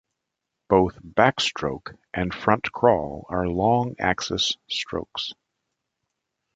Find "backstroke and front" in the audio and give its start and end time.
1.03-2.71